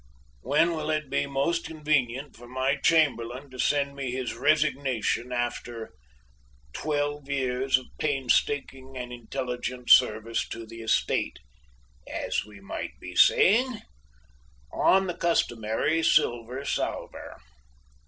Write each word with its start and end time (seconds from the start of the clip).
When 0.41 0.73
will 0.73 0.89
it 0.89 1.11
be 1.11 1.27
most 1.27 1.63
convenient 1.67 2.35
for 2.35 2.47
my 2.47 2.75
Chamberlain 2.83 3.51
to 3.51 3.59
send 3.59 3.95
me 3.95 4.09
his 4.09 4.33
resignation 4.33 5.31
after 5.31 5.91
'twelve 6.73 7.29
years 7.29 7.77
of 7.77 7.85
painstaking 7.99 8.97
and 8.97 9.13
intelligent 9.13 9.91
service 9.91 10.47
to 10.49 10.65
the 10.65 10.81
Estate,' 10.81 11.37
as 12.09 12.43
we 12.43 12.59
might 12.59 12.99
be 12.99 13.15
saying, 13.15 13.81
on 14.73 15.05
the 15.05 15.13
customary 15.13 16.01
silver 16.01 16.65
salver?" 16.65 17.39